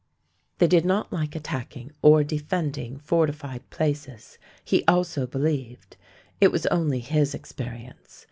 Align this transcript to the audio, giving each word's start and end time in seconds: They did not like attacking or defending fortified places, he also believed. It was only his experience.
They 0.57 0.65
did 0.65 0.83
not 0.83 1.13
like 1.13 1.35
attacking 1.35 1.91
or 2.01 2.23
defending 2.23 2.97
fortified 2.97 3.69
places, 3.69 4.39
he 4.65 4.83
also 4.87 5.27
believed. 5.27 5.95
It 6.39 6.51
was 6.51 6.65
only 6.65 7.01
his 7.01 7.35
experience. 7.35 8.19